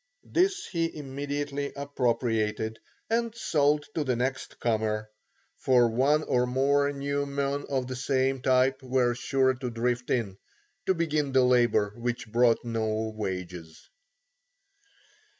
[0.23, 5.11] This he immediately appropriated and sold to the next comer;
[5.57, 10.39] for one or more new men of the same type were sure to drift in,
[10.87, 13.89] to begin the labour which brought no wages.